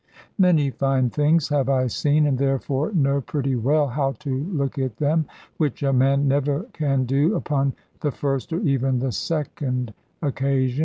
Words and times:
Many 0.39 0.71
fine 0.71 1.11
things 1.11 1.49
have 1.49 1.69
I 1.69 1.85
seen, 1.85 2.25
and 2.25 2.35
therefore 2.39 2.91
know 2.91 3.21
pretty 3.21 3.55
well 3.55 3.85
how 3.89 4.13
to 4.13 4.35
look 4.45 4.79
at 4.79 4.97
them, 4.97 5.27
which 5.57 5.83
a 5.83 5.93
man 5.93 6.27
never 6.27 6.61
can 6.73 7.05
do 7.05 7.35
upon 7.35 7.73
the 7.99 8.09
first 8.09 8.51
or 8.51 8.61
even 8.61 8.97
the 8.97 9.11
second 9.11 9.93
occasion. 10.23 10.79